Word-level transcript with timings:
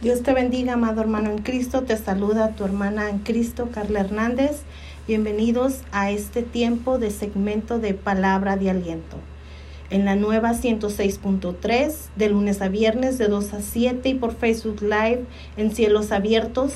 Dios 0.00 0.22
te 0.22 0.32
bendiga, 0.32 0.74
amado 0.74 1.00
hermano 1.00 1.28
en 1.30 1.38
Cristo. 1.38 1.82
Te 1.82 1.96
saluda 1.96 2.50
tu 2.50 2.64
hermana 2.64 3.10
en 3.10 3.18
Cristo, 3.18 3.70
Carla 3.72 3.98
Hernández. 3.98 4.60
Bienvenidos 5.08 5.80
a 5.90 6.12
este 6.12 6.44
tiempo 6.44 6.98
de 6.98 7.10
segmento 7.10 7.80
de 7.80 7.94
palabra 7.94 8.56
de 8.56 8.70
aliento. 8.70 9.16
En 9.90 10.04
la 10.04 10.14
nueva 10.14 10.52
106.3, 10.52 11.92
de 12.14 12.28
lunes 12.28 12.62
a 12.62 12.68
viernes, 12.68 13.18
de 13.18 13.26
2 13.26 13.54
a 13.54 13.60
7 13.60 14.08
y 14.08 14.14
por 14.14 14.36
Facebook 14.36 14.82
Live 14.82 15.24
en 15.56 15.74
cielos 15.74 16.12
abiertos, 16.12 16.74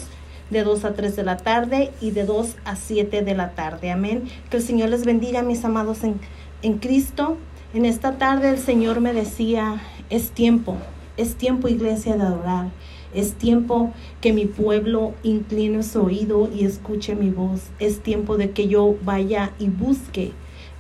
de 0.51 0.65
2 0.65 0.85
a 0.85 0.95
3 0.95 1.15
de 1.15 1.23
la 1.23 1.37
tarde 1.37 1.93
y 2.01 2.11
de 2.11 2.25
2 2.25 2.57
a 2.65 2.75
7 2.75 3.23
de 3.23 3.35
la 3.37 3.51
tarde. 3.51 3.93
Amén. 3.93 4.25
Que 4.51 4.57
el 4.57 4.65
Señor 4.65 4.89
les 4.89 5.05
bendiga, 5.05 5.43
mis 5.43 5.65
amados 5.65 6.03
en, 6.03 6.19
en 6.63 6.79
Cristo. 6.79 7.37
En 7.73 7.85
esta 7.85 8.19
tarde 8.19 8.51
el 8.51 8.59
Señor 8.59 9.01
me 9.01 9.13
decía, 9.13 9.81
es 10.11 10.33
tiempo, 10.33 10.77
es 11.17 11.37
tiempo 11.37 11.69
iglesia 11.69 12.17
de 12.17 12.23
adorar. 12.23 12.67
Es 13.15 13.35
tiempo 13.35 13.93
que 14.21 14.33
mi 14.33 14.47
pueblo 14.47 15.15
incline 15.23 15.83
su 15.83 16.03
oído 16.03 16.49
y 16.55 16.65
escuche 16.65 17.15
mi 17.15 17.31
voz. 17.31 17.71
Es 17.79 18.01
tiempo 18.01 18.37
de 18.37 18.51
que 18.51 18.69
yo 18.69 18.97
vaya 19.05 19.53
y 19.59 19.69
busque 19.69 20.33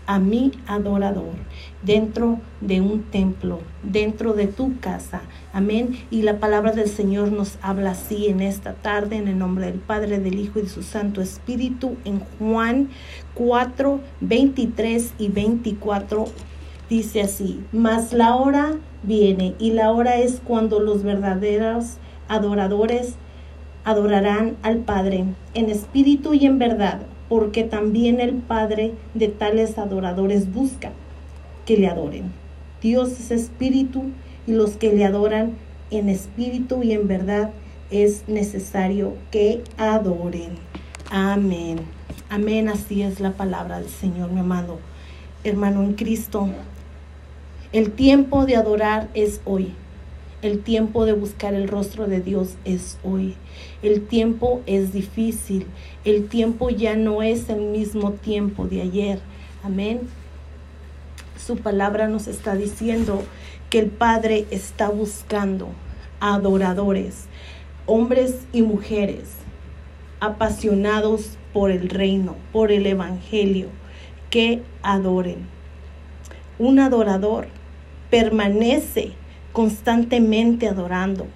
a 0.06 0.18
mi 0.18 0.52
adorador 0.66 1.34
dentro 1.82 2.40
de 2.60 2.80
un 2.80 3.02
templo, 3.04 3.60
dentro 3.82 4.32
de 4.32 4.46
tu 4.46 4.78
casa. 4.80 5.22
Amén. 5.52 5.96
Y 6.10 6.22
la 6.22 6.38
palabra 6.38 6.72
del 6.72 6.88
Señor 6.88 7.32
nos 7.32 7.58
habla 7.62 7.92
así 7.92 8.26
en 8.26 8.40
esta 8.40 8.74
tarde, 8.74 9.16
en 9.16 9.28
el 9.28 9.38
nombre 9.38 9.66
del 9.66 9.78
Padre, 9.78 10.18
del 10.18 10.38
Hijo 10.38 10.58
y 10.58 10.62
de 10.62 10.68
su 10.68 10.82
Santo 10.82 11.20
Espíritu, 11.20 11.96
en 12.04 12.20
Juan 12.38 12.88
4, 13.34 14.00
23 14.20 15.14
y 15.18 15.28
24. 15.28 16.24
Dice 16.88 17.22
así, 17.22 17.60
mas 17.72 18.12
la 18.12 18.34
hora 18.36 18.76
viene 19.02 19.54
y 19.58 19.72
la 19.72 19.92
hora 19.92 20.18
es 20.18 20.40
cuando 20.44 20.78
los 20.78 21.02
verdaderos 21.02 21.96
adoradores 22.32 23.14
adorarán 23.84 24.56
al 24.62 24.78
Padre 24.78 25.24
en 25.54 25.70
espíritu 25.70 26.34
y 26.34 26.46
en 26.46 26.58
verdad, 26.58 27.02
porque 27.28 27.64
también 27.64 28.20
el 28.20 28.34
Padre 28.34 28.92
de 29.14 29.28
tales 29.28 29.78
adoradores 29.78 30.52
busca 30.52 30.92
que 31.66 31.76
le 31.76 31.88
adoren. 31.88 32.32
Dios 32.80 33.12
es 33.20 33.30
espíritu 33.30 34.04
y 34.46 34.52
los 34.52 34.72
que 34.72 34.92
le 34.92 35.04
adoran 35.04 35.52
en 35.90 36.08
espíritu 36.08 36.82
y 36.82 36.92
en 36.92 37.06
verdad 37.06 37.50
es 37.90 38.28
necesario 38.28 39.14
que 39.30 39.62
adoren. 39.76 40.54
Amén. 41.10 41.80
Amén. 42.30 42.68
Así 42.68 43.02
es 43.02 43.20
la 43.20 43.32
palabra 43.32 43.78
del 43.78 43.88
Señor, 43.88 44.30
mi 44.30 44.40
amado 44.40 44.78
hermano 45.44 45.82
en 45.82 45.94
Cristo. 45.94 46.48
El 47.72 47.92
tiempo 47.92 48.46
de 48.46 48.56
adorar 48.56 49.08
es 49.14 49.40
hoy. 49.44 49.74
El 50.42 50.58
tiempo 50.58 51.04
de 51.04 51.12
buscar 51.12 51.54
el 51.54 51.68
rostro 51.68 52.08
de 52.08 52.20
Dios 52.20 52.56
es 52.64 52.98
hoy. 53.04 53.36
El 53.80 54.04
tiempo 54.08 54.60
es 54.66 54.92
difícil. 54.92 55.68
El 56.04 56.28
tiempo 56.28 56.68
ya 56.68 56.96
no 56.96 57.22
es 57.22 57.48
el 57.48 57.60
mismo 57.60 58.10
tiempo 58.10 58.66
de 58.66 58.82
ayer. 58.82 59.20
Amén. 59.62 60.00
Su 61.38 61.58
palabra 61.58 62.08
nos 62.08 62.26
está 62.26 62.56
diciendo 62.56 63.22
que 63.70 63.78
el 63.78 63.86
Padre 63.86 64.46
está 64.50 64.88
buscando 64.88 65.68
adoradores, 66.18 67.26
hombres 67.86 68.40
y 68.52 68.62
mujeres 68.62 69.36
apasionados 70.18 71.38
por 71.52 71.70
el 71.70 71.88
reino, 71.88 72.34
por 72.52 72.72
el 72.72 72.86
Evangelio, 72.86 73.68
que 74.28 74.62
adoren. 74.82 75.46
Un 76.58 76.80
adorador 76.80 77.46
permanece 78.10 79.12
constantemente 79.52 80.68
adorando, 80.68 81.26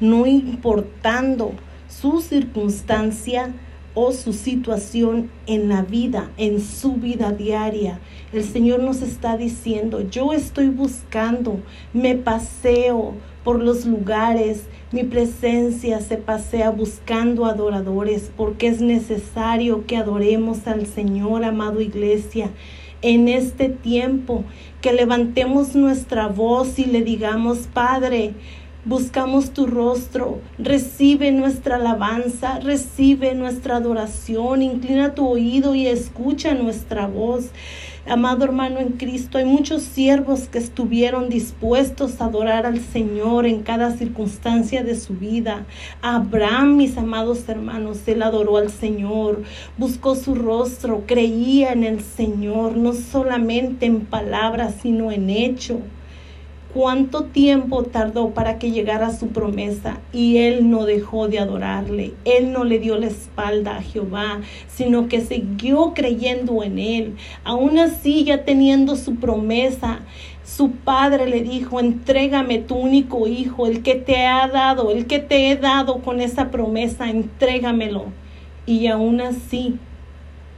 no 0.00 0.26
importando 0.26 1.52
su 1.88 2.20
circunstancia 2.20 3.52
o 3.94 4.12
su 4.12 4.32
situación 4.32 5.30
en 5.46 5.68
la 5.68 5.82
vida, 5.82 6.30
en 6.38 6.60
su 6.60 6.94
vida 6.94 7.32
diaria. 7.32 8.00
El 8.32 8.44
Señor 8.44 8.80
nos 8.80 9.02
está 9.02 9.36
diciendo, 9.36 10.00
yo 10.08 10.32
estoy 10.32 10.68
buscando, 10.68 11.60
me 11.92 12.14
paseo 12.14 13.14
por 13.44 13.60
los 13.60 13.84
lugares, 13.84 14.62
mi 14.92 15.04
presencia 15.04 16.00
se 16.00 16.16
pasea 16.16 16.70
buscando 16.70 17.44
adoradores, 17.44 18.30
porque 18.36 18.68
es 18.68 18.80
necesario 18.80 19.86
que 19.86 19.96
adoremos 19.96 20.66
al 20.66 20.86
Señor, 20.86 21.44
amado 21.44 21.80
iglesia 21.80 22.50
en 23.02 23.28
este 23.28 23.68
tiempo, 23.68 24.44
que 24.80 24.92
levantemos 24.92 25.74
nuestra 25.74 26.28
voz 26.28 26.78
y 26.78 26.86
le 26.86 27.02
digamos, 27.02 27.68
Padre, 27.72 28.34
buscamos 28.84 29.50
tu 29.50 29.66
rostro, 29.66 30.40
recibe 30.58 31.30
nuestra 31.30 31.76
alabanza, 31.76 32.58
recibe 32.58 33.34
nuestra 33.34 33.76
adoración, 33.76 34.62
inclina 34.62 35.14
tu 35.14 35.28
oído 35.28 35.74
y 35.74 35.86
escucha 35.86 36.54
nuestra 36.54 37.06
voz. 37.06 37.50
Amado 38.04 38.44
hermano 38.44 38.80
en 38.80 38.94
Cristo, 38.94 39.38
hay 39.38 39.44
muchos 39.44 39.82
siervos 39.82 40.48
que 40.48 40.58
estuvieron 40.58 41.28
dispuestos 41.28 42.20
a 42.20 42.24
adorar 42.24 42.66
al 42.66 42.80
Señor 42.80 43.46
en 43.46 43.62
cada 43.62 43.96
circunstancia 43.96 44.82
de 44.82 44.96
su 44.96 45.14
vida. 45.14 45.66
Abraham, 46.02 46.76
mis 46.76 46.98
amados 46.98 47.48
hermanos, 47.48 48.00
él 48.08 48.22
adoró 48.22 48.56
al 48.56 48.70
Señor, 48.70 49.44
buscó 49.78 50.16
su 50.16 50.34
rostro, 50.34 51.04
creía 51.06 51.72
en 51.72 51.84
el 51.84 52.00
Señor, 52.02 52.76
no 52.76 52.92
solamente 52.92 53.86
en 53.86 54.00
palabras, 54.00 54.74
sino 54.82 55.12
en 55.12 55.30
hecho 55.30 55.78
cuánto 56.74 57.24
tiempo 57.24 57.82
tardó 57.84 58.30
para 58.30 58.58
que 58.58 58.70
llegara 58.70 59.12
su 59.12 59.28
promesa 59.28 60.00
y 60.12 60.38
él 60.38 60.70
no 60.70 60.84
dejó 60.84 61.28
de 61.28 61.38
adorarle. 61.38 62.14
Él 62.24 62.52
no 62.52 62.64
le 62.64 62.78
dio 62.78 62.98
la 62.98 63.06
espalda 63.06 63.76
a 63.76 63.82
Jehová, 63.82 64.40
sino 64.68 65.08
que 65.08 65.20
siguió 65.20 65.92
creyendo 65.94 66.62
en 66.62 66.78
él. 66.78 67.16
Aún 67.44 67.78
así, 67.78 68.24
ya 68.24 68.44
teniendo 68.44 68.96
su 68.96 69.16
promesa, 69.16 70.00
su 70.44 70.70
padre 70.70 71.28
le 71.28 71.42
dijo, 71.42 71.80
entrégame 71.80 72.58
tu 72.58 72.74
único 72.74 73.26
hijo, 73.26 73.66
el 73.66 73.82
que 73.82 73.94
te 73.94 74.26
ha 74.26 74.48
dado, 74.48 74.90
el 74.90 75.06
que 75.06 75.18
te 75.18 75.50
he 75.50 75.56
dado 75.56 75.98
con 75.98 76.20
esa 76.20 76.50
promesa, 76.50 77.10
entrégamelo. 77.10 78.06
Y 78.66 78.86
aún 78.86 79.20
así, 79.20 79.78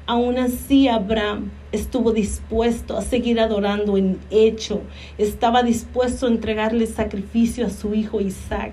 aún 0.06 0.38
así 0.38 0.88
Abraham 0.88 1.50
estuvo 1.74 2.12
dispuesto 2.12 2.96
a 2.96 3.02
seguir 3.02 3.40
adorando 3.40 3.96
en 3.96 4.18
hecho, 4.30 4.82
estaba 5.18 5.62
dispuesto 5.62 6.26
a 6.26 6.30
entregarle 6.30 6.86
sacrificio 6.86 7.66
a 7.66 7.70
su 7.70 7.94
hijo 7.94 8.20
Isaac. 8.20 8.72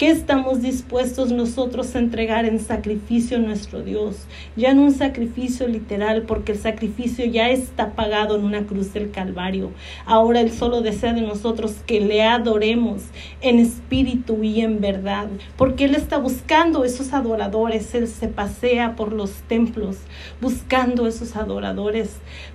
¿Qué 0.00 0.08
estamos 0.08 0.62
dispuestos 0.62 1.30
nosotros 1.30 1.94
a 1.94 1.98
entregar 1.98 2.46
en 2.46 2.58
sacrificio 2.58 3.36
a 3.36 3.40
nuestro 3.40 3.82
Dios? 3.82 4.16
Ya 4.56 4.72
no 4.72 4.84
un 4.84 4.94
sacrificio 4.94 5.68
literal, 5.68 6.22
porque 6.22 6.52
el 6.52 6.58
sacrificio 6.58 7.26
ya 7.26 7.50
está 7.50 7.90
pagado 7.90 8.34
en 8.34 8.44
una 8.44 8.64
cruz 8.64 8.94
del 8.94 9.10
Calvario. 9.10 9.72
Ahora 10.06 10.40
Él 10.40 10.52
solo 10.52 10.80
desea 10.80 11.12
de 11.12 11.20
nosotros 11.20 11.82
que 11.86 12.00
le 12.00 12.22
adoremos 12.22 13.02
en 13.42 13.58
espíritu 13.58 14.42
y 14.42 14.62
en 14.62 14.80
verdad, 14.80 15.28
porque 15.58 15.84
Él 15.84 15.94
está 15.94 16.16
buscando 16.16 16.82
esos 16.86 17.12
adoradores. 17.12 17.94
Él 17.94 18.08
se 18.08 18.28
pasea 18.28 18.96
por 18.96 19.12
los 19.12 19.32
templos 19.48 19.98
buscando 20.40 21.06
esos 21.08 21.36
adoradores 21.36 22.08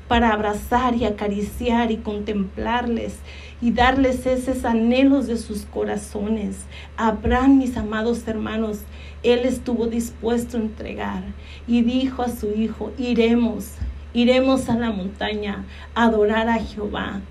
para 0.07 0.31
abrazar 0.31 0.95
y 0.95 1.05
acariciar 1.05 1.91
y 1.91 1.97
contemplarles 1.97 3.19
y 3.61 3.71
darles 3.71 4.25
esos 4.25 4.65
anhelos 4.65 5.27
de 5.27 5.37
sus 5.37 5.63
corazones. 5.65 6.65
Abraham, 6.97 7.57
mis 7.57 7.77
amados 7.77 8.27
hermanos, 8.27 8.79
él 9.23 9.39
estuvo 9.39 9.87
dispuesto 9.87 10.57
a 10.57 10.61
entregar 10.61 11.23
y 11.67 11.81
dijo 11.81 12.21
a 12.21 12.29
su 12.29 12.51
hijo, 12.51 12.91
iremos, 12.97 13.71
iremos 14.13 14.69
a 14.69 14.75
la 14.75 14.91
montaña 14.91 15.65
a 15.93 16.05
adorar 16.05 16.49
a 16.49 16.59
Jehová. 16.59 17.21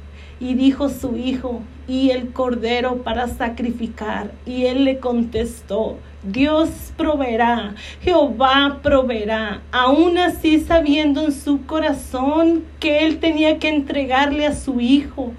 Y 0.40 0.54
dijo 0.54 0.88
su 0.88 1.16
hijo, 1.16 1.62
y 1.86 2.10
el 2.10 2.32
cordero 2.32 3.02
para 3.02 3.28
sacrificar. 3.28 4.32
Y 4.46 4.64
él 4.64 4.84
le 4.84 4.98
contestó, 4.98 5.98
Dios 6.22 6.70
proveerá, 6.96 7.74
Jehová 8.02 8.80
proveerá, 8.82 9.62
aún 9.70 10.18
así 10.18 10.60
sabiendo 10.60 11.26
en 11.26 11.32
su 11.32 11.66
corazón 11.66 12.64
que 12.80 13.04
él 13.04 13.18
tenía 13.20 13.58
que 13.58 13.68
entregarle 13.68 14.46
a 14.46 14.54
su 14.54 14.80
hijo 14.80 15.32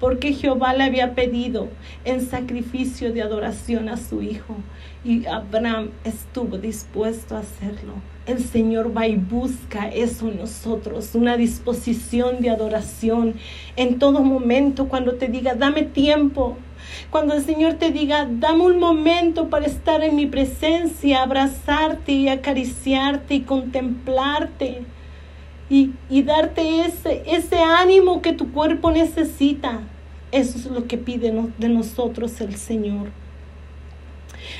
porque 0.00 0.32
Jehová 0.32 0.74
le 0.74 0.84
había 0.84 1.14
pedido 1.14 1.68
en 2.04 2.20
sacrificio 2.20 3.12
de 3.12 3.22
adoración 3.22 3.88
a 3.88 3.96
su 3.96 4.22
hijo 4.22 4.56
y 5.04 5.26
Abraham 5.26 5.90
estuvo 6.04 6.58
dispuesto 6.58 7.36
a 7.36 7.40
hacerlo. 7.40 7.94
El 8.26 8.42
Señor 8.42 8.96
va 8.96 9.06
y 9.06 9.16
busca 9.16 9.88
eso 9.88 10.28
en 10.28 10.38
nosotros, 10.38 11.14
una 11.14 11.36
disposición 11.36 12.40
de 12.40 12.50
adoración 12.50 13.34
en 13.76 13.98
todo 13.98 14.22
momento 14.22 14.88
cuando 14.88 15.14
te 15.14 15.28
diga, 15.28 15.54
dame 15.54 15.82
tiempo, 15.82 16.56
cuando 17.10 17.34
el 17.34 17.44
Señor 17.44 17.74
te 17.74 17.90
diga, 17.90 18.26
dame 18.30 18.62
un 18.62 18.78
momento 18.78 19.50
para 19.50 19.66
estar 19.66 20.02
en 20.02 20.16
mi 20.16 20.26
presencia, 20.26 21.22
abrazarte 21.22 22.12
y 22.12 22.28
acariciarte 22.28 23.34
y 23.34 23.40
contemplarte 23.42 24.82
y, 25.70 25.92
y 26.10 26.22
darte 26.22 26.82
ese, 26.82 27.22
ese 27.26 27.58
ánimo 27.58 28.22
que 28.22 28.32
tu 28.32 28.52
cuerpo 28.52 28.90
necesita. 28.90 29.80
Eso 30.32 30.58
es 30.58 30.66
lo 30.66 30.86
que 30.86 30.98
pide 30.98 31.32
de 31.58 31.68
nosotros 31.68 32.40
el 32.40 32.56
Señor. 32.56 33.10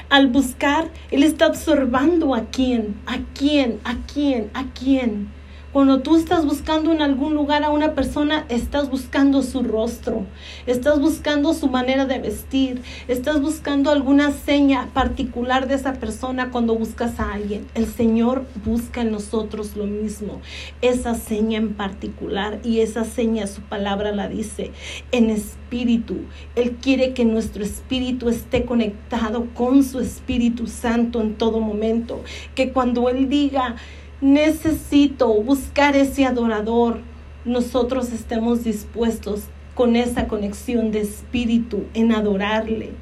Al 0.08 0.28
buscar, 0.28 0.90
Él 1.10 1.22
está 1.22 1.46
observando 1.46 2.34
a 2.34 2.46
quién, 2.46 2.96
a 3.06 3.18
quién, 3.34 3.80
a 3.84 3.96
quién, 4.12 4.50
a 4.54 4.64
quién. 4.72 5.28
Cuando 5.74 6.02
tú 6.02 6.14
estás 6.14 6.46
buscando 6.46 6.92
en 6.92 7.02
algún 7.02 7.34
lugar 7.34 7.64
a 7.64 7.70
una 7.70 7.94
persona, 7.94 8.46
estás 8.48 8.88
buscando 8.88 9.42
su 9.42 9.64
rostro, 9.64 10.24
estás 10.68 11.00
buscando 11.00 11.52
su 11.52 11.66
manera 11.66 12.06
de 12.06 12.20
vestir, 12.20 12.80
estás 13.08 13.40
buscando 13.40 13.90
alguna 13.90 14.30
seña 14.30 14.90
particular 14.94 15.66
de 15.66 15.74
esa 15.74 15.94
persona 15.94 16.52
cuando 16.52 16.76
buscas 16.76 17.18
a 17.18 17.32
alguien. 17.32 17.66
El 17.74 17.86
Señor 17.86 18.46
busca 18.64 19.00
en 19.00 19.10
nosotros 19.10 19.74
lo 19.74 19.86
mismo, 19.86 20.40
esa 20.80 21.16
seña 21.16 21.58
en 21.58 21.74
particular 21.74 22.60
y 22.62 22.78
esa 22.78 23.02
seña 23.02 23.48
su 23.48 23.60
palabra 23.62 24.12
la 24.12 24.28
dice 24.28 24.70
en 25.10 25.28
espíritu. 25.28 26.18
Él 26.54 26.76
quiere 26.80 27.14
que 27.14 27.24
nuestro 27.24 27.64
espíritu 27.64 28.28
esté 28.28 28.64
conectado 28.64 29.48
con 29.54 29.82
su 29.82 29.98
Espíritu 29.98 30.68
Santo 30.68 31.20
en 31.20 31.34
todo 31.34 31.58
momento, 31.58 32.22
que 32.54 32.72
cuando 32.72 33.08
Él 33.08 33.28
diga, 33.28 33.74
necesito 34.20 35.32
buscar 35.42 35.96
ese 35.96 36.24
adorador, 36.24 37.00
nosotros 37.44 38.12
estemos 38.12 38.64
dispuestos 38.64 39.42
con 39.74 39.96
esa 39.96 40.28
conexión 40.28 40.92
de 40.92 41.00
espíritu 41.00 41.84
en 41.94 42.12
adorarle. 42.12 42.92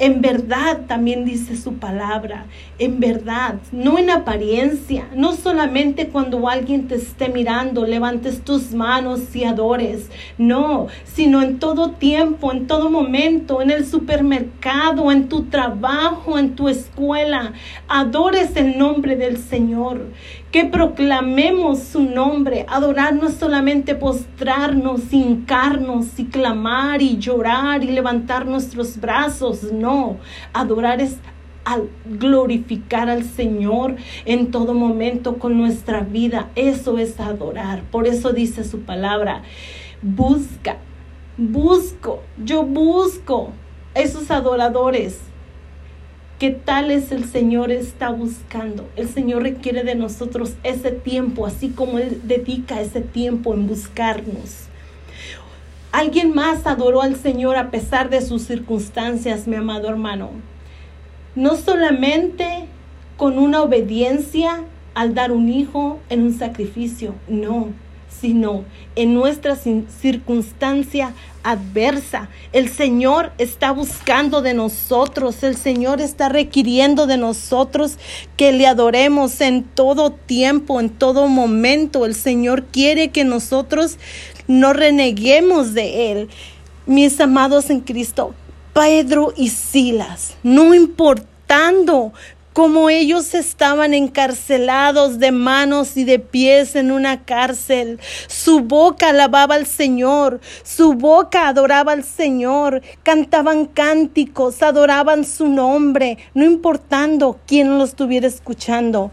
En 0.00 0.20
verdad 0.20 0.82
también 0.86 1.24
dice 1.24 1.56
su 1.56 1.74
palabra, 1.74 2.46
en 2.78 3.00
verdad, 3.00 3.56
no 3.72 3.98
en 3.98 4.10
apariencia, 4.10 5.08
no 5.12 5.34
solamente 5.34 6.06
cuando 6.06 6.48
alguien 6.48 6.86
te 6.86 6.94
esté 6.94 7.28
mirando, 7.28 7.84
levantes 7.84 8.42
tus 8.42 8.72
manos 8.74 9.34
y 9.34 9.42
adores, 9.42 10.08
no, 10.38 10.86
sino 11.02 11.42
en 11.42 11.58
todo 11.58 11.90
tiempo, 11.90 12.52
en 12.52 12.68
todo 12.68 12.90
momento, 12.90 13.60
en 13.60 13.72
el 13.72 13.84
supermercado, 13.84 15.10
en 15.10 15.28
tu 15.28 15.46
trabajo, 15.46 16.38
en 16.38 16.54
tu 16.54 16.68
escuela, 16.68 17.54
adores 17.88 18.54
el 18.54 18.78
nombre 18.78 19.16
del 19.16 19.36
Señor 19.36 20.06
que 20.50 20.64
proclamemos 20.64 21.80
su 21.80 22.02
nombre, 22.02 22.64
adorar 22.68 23.14
no 23.14 23.30
solamente 23.30 23.94
postrarnos, 23.94 25.12
hincarnos 25.12 26.18
y 26.18 26.24
clamar 26.24 27.02
y 27.02 27.18
llorar 27.18 27.84
y 27.84 27.88
levantar 27.88 28.46
nuestros 28.46 28.98
brazos, 28.98 29.64
no, 29.72 30.16
adorar 30.52 31.00
es 31.00 31.18
al 31.64 31.90
glorificar 32.06 33.10
al 33.10 33.24
Señor 33.24 33.96
en 34.24 34.50
todo 34.50 34.72
momento 34.72 35.38
con 35.38 35.58
nuestra 35.58 36.00
vida. 36.00 36.48
Eso 36.54 36.96
es 36.96 37.20
adorar. 37.20 37.82
Por 37.90 38.06
eso 38.06 38.32
dice 38.32 38.64
su 38.64 38.80
palabra, 38.80 39.42
busca, 40.00 40.78
busco, 41.36 42.22
yo 42.42 42.62
busco 42.62 43.50
esos 43.94 44.30
adoradores 44.30 45.18
¿Qué 46.38 46.50
tal 46.52 46.92
es 46.92 47.10
el 47.10 47.24
Señor 47.24 47.72
está 47.72 48.10
buscando? 48.10 48.88
El 48.94 49.08
Señor 49.08 49.42
requiere 49.42 49.82
de 49.82 49.96
nosotros 49.96 50.52
ese 50.62 50.92
tiempo, 50.92 51.46
así 51.46 51.70
como 51.70 51.98
Él 51.98 52.20
dedica 52.22 52.80
ese 52.80 53.00
tiempo 53.00 53.54
en 53.54 53.66
buscarnos. 53.66 54.68
Alguien 55.90 56.32
más 56.32 56.64
adoró 56.64 57.02
al 57.02 57.16
Señor 57.16 57.56
a 57.56 57.72
pesar 57.72 58.08
de 58.08 58.20
sus 58.20 58.42
circunstancias, 58.42 59.48
mi 59.48 59.56
amado 59.56 59.88
hermano. 59.88 60.30
No 61.34 61.56
solamente 61.56 62.66
con 63.16 63.36
una 63.36 63.60
obediencia 63.60 64.62
al 64.94 65.14
dar 65.14 65.32
un 65.32 65.48
hijo 65.48 65.98
en 66.08 66.22
un 66.22 66.38
sacrificio, 66.38 67.16
no 67.26 67.70
sino 68.20 68.64
en 68.96 69.14
nuestra 69.14 69.56
circunstancia 69.56 71.14
adversa. 71.42 72.28
El 72.52 72.68
Señor 72.68 73.32
está 73.38 73.70
buscando 73.70 74.42
de 74.42 74.54
nosotros, 74.54 75.42
el 75.42 75.56
Señor 75.56 76.00
está 76.00 76.28
requiriendo 76.28 77.06
de 77.06 77.16
nosotros 77.16 77.98
que 78.36 78.52
le 78.52 78.66
adoremos 78.66 79.40
en 79.40 79.62
todo 79.62 80.10
tiempo, 80.10 80.80
en 80.80 80.90
todo 80.90 81.28
momento. 81.28 82.04
El 82.04 82.14
Señor 82.14 82.64
quiere 82.64 83.08
que 83.08 83.24
nosotros 83.24 83.98
no 84.46 84.72
reneguemos 84.72 85.74
de 85.74 86.12
Él. 86.12 86.28
Mis 86.86 87.20
amados 87.20 87.70
en 87.70 87.80
Cristo, 87.80 88.34
Pedro 88.72 89.32
y 89.36 89.48
Silas, 89.50 90.34
no 90.42 90.74
importando 90.74 92.12
como 92.58 92.90
ellos 92.90 93.34
estaban 93.34 93.94
encarcelados 93.94 95.20
de 95.20 95.30
manos 95.30 95.96
y 95.96 96.02
de 96.02 96.18
pies 96.18 96.74
en 96.74 96.90
una 96.90 97.22
cárcel. 97.24 98.00
Su 98.26 98.62
boca 98.62 99.10
alababa 99.10 99.54
al 99.54 99.64
Señor, 99.64 100.40
su 100.64 100.94
boca 100.94 101.46
adoraba 101.46 101.92
al 101.92 102.02
Señor, 102.02 102.82
cantaban 103.04 103.66
cánticos, 103.66 104.60
adoraban 104.60 105.24
su 105.24 105.46
nombre, 105.46 106.18
no 106.34 106.44
importando 106.44 107.38
quién 107.46 107.78
lo 107.78 107.84
estuviera 107.84 108.26
escuchando. 108.26 109.12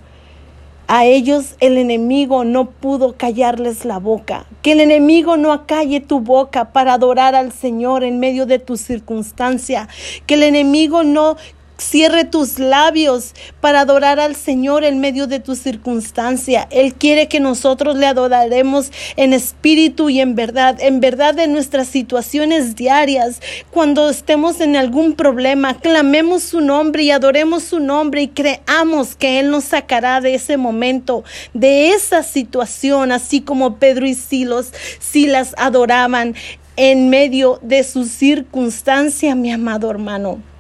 A 0.88 1.06
ellos 1.06 1.56
el 1.62 1.80
enemigo 1.80 2.44
no 2.44 2.69
pudo 2.69 3.15
callarles 3.18 3.86
la 3.86 3.98
boca. 3.98 4.45
Que 4.62 4.74
el 4.74 4.80
enemigo 4.80 5.36
no 5.36 5.51
acalle 5.51 6.00
tu 6.00 6.19
boca 6.19 6.74
para 6.74 6.94
adorar 6.94 7.33
al 7.33 7.51
Señor 7.51 8.03
en 8.03 8.19
medio 8.19 8.45
de 8.45 8.59
tu 8.59 8.77
circunstancia. 8.77 9.88
Que 10.27 10.36
el 10.36 10.44
enemigo 10.44 11.03
no 11.03 11.38
Cierre 11.77 12.24
tus 12.24 12.57
labios 12.57 13.33
para 13.60 13.81
adorar 13.81 14.19
al 14.19 14.36
Señor 14.36 14.86
en 14.86 15.01
medio 15.01 15.27
de 15.27 15.39
tu 15.39 15.56
circunstancia. 15.56 16.68
Él 16.72 16.94
quiere 16.94 17.27
que 17.27 17.42
nosotros 17.42 17.98
le 17.98 18.06
adoraremos 18.06 18.92
en 19.18 19.33
espíritu 19.33 20.10
y 20.10 20.22
en 20.22 20.36
verdad, 20.36 20.77
en 20.80 21.01
verdad 21.01 21.33
de 21.33 21.48
nuestras 21.48 21.88
situaciones 21.88 22.75
diarias. 22.75 23.42
Cuando 23.72 24.10
estemos 24.10 24.62
en 24.62 24.77
algún 24.77 25.16
problema, 25.16 25.77
clamemos 25.77 26.44
su 26.44 26.62
nombre 26.62 27.04
y 27.04 27.12
adoremos 27.12 27.63
su 27.63 27.81
nombre 27.81 28.22
y 28.22 28.27
creamos 28.30 29.16
que 29.16 29.39
Él 29.39 29.51
nos 29.51 29.66
sacará 29.66 30.22
de 30.22 30.36
ese 30.36 30.56
momento, 30.56 31.25
de 31.54 31.89
esa 31.89 32.24
situación, 32.24 33.12
así 33.12 33.42
como 33.42 33.77
Pedro 33.80 34.07
y 34.07 34.13
Silos, 34.13 34.72
Silas 35.00 35.54
adoraban 35.57 36.36
en 36.77 37.10
medio 37.10 37.60
de 37.62 37.83
su 37.83 38.06
circunstancia, 38.06 39.36
mi 39.36 39.51
amado 39.51 39.89
hermano. 39.89 40.55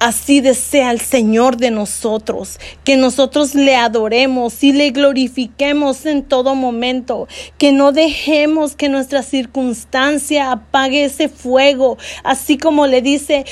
Así 0.00 0.40
desea 0.40 0.92
el 0.92 1.00
Señor 1.00 1.58
de 1.58 1.70
nosotros, 1.70 2.58
que 2.84 2.96
nosotros 2.96 3.54
le 3.54 3.76
adoremos 3.76 4.64
y 4.64 4.72
le 4.72 4.92
glorifiquemos 4.92 6.06
en 6.06 6.22
todo 6.22 6.54
momento, 6.54 7.28
que 7.58 7.70
no 7.72 7.92
dejemos 7.92 8.76
que 8.76 8.88
nuestra 8.88 9.22
circunstancia 9.22 10.52
apague 10.52 11.04
ese 11.04 11.28
fuego, 11.28 11.98
así 12.24 12.56
como 12.56 12.86
le 12.86 13.02
dice 13.02 13.44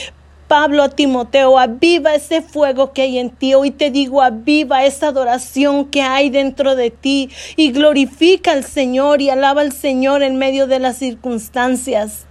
Pablo 0.48 0.84
a 0.84 0.88
Timoteo, 0.88 1.58
aviva 1.58 2.14
ese 2.14 2.40
fuego 2.40 2.94
que 2.94 3.02
hay 3.02 3.18
en 3.18 3.28
ti. 3.28 3.52
Hoy 3.52 3.70
te 3.70 3.90
digo, 3.90 4.22
aviva 4.22 4.86
esa 4.86 5.08
adoración 5.08 5.84
que 5.84 6.00
hay 6.00 6.30
dentro 6.30 6.74
de 6.76 6.90
ti 6.90 7.28
y 7.56 7.72
glorifica 7.72 8.52
al 8.52 8.64
Señor 8.64 9.20
y 9.20 9.28
alaba 9.28 9.60
al 9.60 9.72
Señor 9.72 10.22
en 10.22 10.38
medio 10.38 10.66
de 10.66 10.78
las 10.78 10.96
circunstancias. 10.96 12.24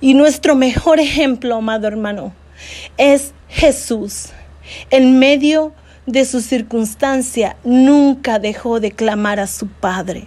Y 0.00 0.14
nuestro 0.14 0.54
mejor 0.54 0.98
ejemplo, 0.98 1.56
amado 1.56 1.86
hermano, 1.86 2.32
es 2.96 3.32
Jesús. 3.48 4.30
En 4.90 5.18
medio 5.18 5.72
de 6.06 6.24
su 6.24 6.40
circunstancia, 6.40 7.56
nunca 7.64 8.38
dejó 8.38 8.80
de 8.80 8.92
clamar 8.92 9.40
a 9.40 9.46
su 9.46 9.68
Padre. 9.68 10.26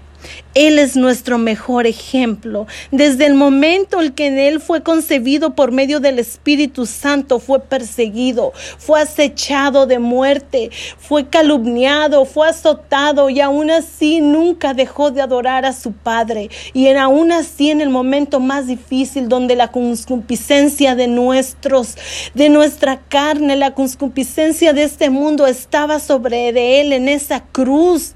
Él 0.53 0.79
es 0.79 0.95
nuestro 0.95 1.37
mejor 1.37 1.87
ejemplo. 1.87 2.67
Desde 2.91 3.25
el 3.25 3.35
momento 3.35 4.01
en 4.01 4.11
que 4.11 4.27
en 4.27 4.37
Él 4.37 4.59
fue 4.59 4.83
concebido 4.83 5.55
por 5.55 5.71
medio 5.71 5.99
del 5.99 6.19
Espíritu 6.19 6.85
Santo, 6.85 7.39
fue 7.39 7.61
perseguido, 7.61 8.51
fue 8.77 9.01
acechado 9.01 9.85
de 9.85 9.99
muerte, 9.99 10.69
fue 10.97 11.27
calumniado, 11.27 12.25
fue 12.25 12.49
azotado 12.49 13.29
y 13.29 13.39
aún 13.39 13.71
así 13.71 14.19
nunca 14.19 14.73
dejó 14.73 15.11
de 15.11 15.21
adorar 15.21 15.65
a 15.65 15.73
su 15.73 15.93
Padre. 15.93 16.49
Y 16.73 16.87
aún 16.89 17.31
así 17.31 17.69
en 17.69 17.81
el 17.81 17.89
momento 17.89 18.39
más 18.39 18.67
difícil 18.67 19.29
donde 19.29 19.55
la 19.55 19.69
concupiscencia 19.69 20.95
de 20.95 21.07
nuestros, 21.07 21.95
de 22.33 22.49
nuestra 22.49 23.01
carne, 23.07 23.55
la 23.55 23.73
concupiscencia 23.73 24.73
de 24.73 24.83
este 24.83 25.09
mundo 25.09 25.47
estaba 25.47 25.99
sobre 25.99 26.51
de 26.51 26.81
Él 26.81 26.93
en 26.93 27.07
esa 27.07 27.41
cruz 27.51 28.15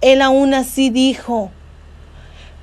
él 0.00 0.22
aún 0.22 0.54
así 0.54 0.90
dijo, 0.90 1.50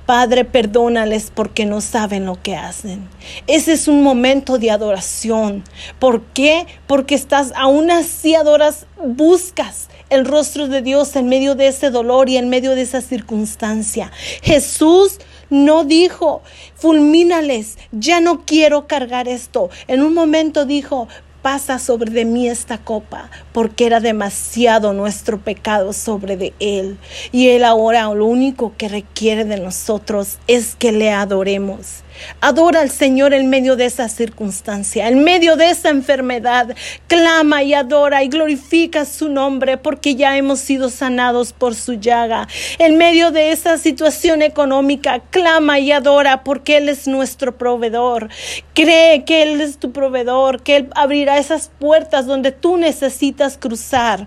Padre, 0.08 0.46
perdónales 0.46 1.30
porque 1.34 1.66
no 1.66 1.82
saben 1.82 2.24
lo 2.24 2.40
que 2.42 2.56
hacen. 2.56 3.06
Ese 3.46 3.74
es 3.74 3.88
un 3.88 4.02
momento 4.02 4.56
de 4.56 4.70
adoración. 4.70 5.64
¿Por 5.98 6.22
qué? 6.22 6.66
Porque 6.86 7.14
estás, 7.14 7.52
aún 7.54 7.90
así 7.90 8.34
adoras, 8.34 8.86
buscas 9.04 9.88
el 10.08 10.24
rostro 10.24 10.66
de 10.66 10.80
Dios 10.80 11.14
en 11.16 11.28
medio 11.28 11.54
de 11.54 11.68
ese 11.68 11.90
dolor 11.90 12.30
y 12.30 12.38
en 12.38 12.48
medio 12.48 12.74
de 12.74 12.80
esa 12.80 13.02
circunstancia. 13.02 14.10
Jesús 14.40 15.18
no 15.50 15.84
dijo, 15.84 16.40
fulmínales, 16.74 17.76
ya 17.92 18.20
no 18.20 18.46
quiero 18.46 18.86
cargar 18.86 19.28
esto. 19.28 19.68
En 19.88 20.02
un 20.02 20.14
momento 20.14 20.64
dijo, 20.64 21.08
pasa 21.42 21.78
sobre 21.78 22.10
de 22.10 22.24
mí 22.24 22.48
esta 22.48 22.78
copa, 22.78 23.30
porque 23.52 23.86
era 23.86 24.00
demasiado 24.00 24.92
nuestro 24.92 25.38
pecado 25.38 25.92
sobre 25.92 26.36
de 26.36 26.52
Él. 26.58 26.98
Y 27.32 27.48
Él 27.48 27.64
ahora 27.64 28.12
lo 28.14 28.26
único 28.26 28.74
que 28.76 28.88
requiere 28.88 29.44
de 29.44 29.60
nosotros 29.60 30.38
es 30.46 30.74
que 30.76 30.92
le 30.92 31.10
adoremos. 31.10 32.02
Adora 32.40 32.80
al 32.80 32.90
Señor 32.90 33.34
en 33.34 33.50
medio 33.50 33.76
de 33.76 33.86
esa 33.86 34.08
circunstancia, 34.08 35.08
en 35.08 35.24
medio 35.24 35.56
de 35.56 35.70
esa 35.70 35.90
enfermedad. 35.90 36.74
Clama 37.06 37.62
y 37.62 37.74
adora 37.74 38.22
y 38.22 38.28
glorifica 38.28 39.04
su 39.04 39.28
nombre 39.28 39.76
porque 39.76 40.14
ya 40.14 40.36
hemos 40.36 40.60
sido 40.60 40.90
sanados 40.90 41.52
por 41.52 41.74
su 41.74 41.94
llaga. 41.94 42.48
En 42.78 42.96
medio 42.96 43.30
de 43.30 43.52
esa 43.52 43.78
situación 43.78 44.42
económica, 44.42 45.20
clama 45.30 45.78
y 45.78 45.92
adora 45.92 46.44
porque 46.44 46.76
Él 46.76 46.88
es 46.88 47.06
nuestro 47.08 47.56
proveedor. 47.56 48.28
Cree 48.74 49.24
que 49.24 49.42
Él 49.42 49.60
es 49.60 49.78
tu 49.78 49.92
proveedor, 49.92 50.62
que 50.62 50.76
Él 50.76 50.88
abrirá 50.94 51.38
esas 51.38 51.70
puertas 51.78 52.26
donde 52.26 52.52
tú 52.52 52.76
necesitas 52.76 53.58
cruzar. 53.58 54.26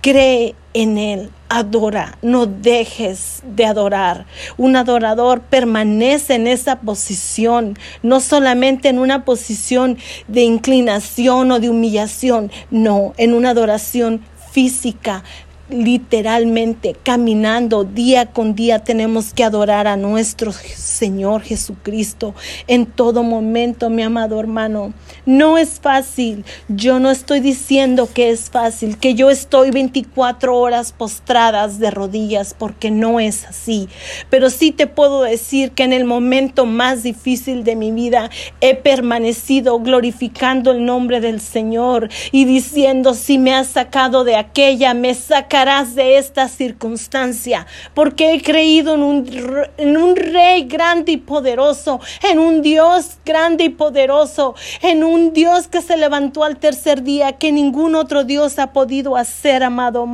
Cree 0.00 0.54
en 0.74 0.98
Él, 0.98 1.30
adora, 1.48 2.18
no 2.22 2.46
dejes 2.46 3.42
de 3.44 3.64
adorar. 3.64 4.26
Un 4.56 4.76
adorador 4.76 5.40
permanece 5.40 6.34
en 6.34 6.46
esa 6.46 6.80
posición, 6.80 7.78
no 8.02 8.20
solamente 8.20 8.88
en 8.88 8.98
una 8.98 9.24
posición 9.24 9.98
de 10.28 10.42
inclinación 10.42 11.50
o 11.50 11.60
de 11.60 11.70
humillación, 11.70 12.50
no, 12.70 13.14
en 13.16 13.34
una 13.34 13.50
adoración 13.50 14.22
física, 14.52 15.22
literalmente 15.68 16.94
caminando 17.02 17.84
día 17.84 18.26
con 18.26 18.54
día 18.54 18.80
tenemos 18.80 19.34
que 19.34 19.42
adorar 19.42 19.86
a 19.86 19.96
nuestro 19.96 20.52
Señor 20.52 21.42
Jesucristo 21.42 22.34
en 22.68 22.86
todo 22.86 23.22
momento, 23.22 23.90
mi 23.90 24.02
amado 24.02 24.38
hermano. 24.38 24.92
No 25.24 25.58
es 25.58 25.80
fácil. 25.80 26.44
Yo 26.68 27.00
no 27.00 27.10
estoy 27.10 27.40
diciendo 27.40 28.08
que 28.12 28.30
es 28.30 28.50
fácil, 28.50 28.96
que 28.98 29.14
yo 29.14 29.30
estoy 29.30 29.70
24 29.70 30.56
horas 30.56 30.92
postradas 30.92 31.78
de 31.78 31.90
rodillas, 31.90 32.54
porque 32.56 32.90
no 32.90 33.18
es 33.18 33.44
así. 33.44 33.88
Pero 34.30 34.50
sí 34.50 34.70
te 34.70 34.86
puedo 34.86 35.22
decir 35.22 35.72
que 35.72 35.82
en 35.82 35.92
el 35.92 36.04
momento 36.04 36.66
más 36.66 37.02
difícil 37.02 37.64
de 37.64 37.74
mi 37.76 37.90
vida 37.90 38.30
he 38.60 38.76
permanecido 38.76 39.80
glorificando 39.80 40.70
el 40.70 40.84
nombre 40.84 41.20
del 41.20 41.40
Señor 41.40 42.08
y 42.30 42.44
diciendo, 42.44 43.14
si 43.14 43.38
me 43.38 43.54
has 43.54 43.66
sacado 43.68 44.24
de 44.24 44.36
aquella, 44.36 44.94
me 44.94 45.14
saca 45.14 45.55
de 45.56 46.18
esta 46.18 46.48
circunstancia, 46.48 47.66
porque 47.94 48.34
he 48.34 48.42
creído 48.42 48.94
en 48.94 49.02
un, 49.02 49.66
en 49.78 49.96
un 49.96 50.14
rey 50.14 50.64
grande 50.64 51.12
y 51.12 51.16
poderoso, 51.16 51.98
en 52.30 52.38
un 52.38 52.60
Dios 52.60 53.16
grande 53.24 53.64
y 53.64 53.68
poderoso, 53.70 54.54
en 54.82 55.02
un 55.02 55.32
Dios 55.32 55.66
que 55.66 55.80
se 55.80 55.96
levantó 55.96 56.44
al 56.44 56.58
tercer 56.58 57.02
día, 57.02 57.32
que 57.32 57.52
ningún 57.52 57.94
otro 57.94 58.22
Dios 58.22 58.58
ha 58.58 58.74
podido 58.74 59.16
hacer, 59.16 59.62
amado 59.62 60.06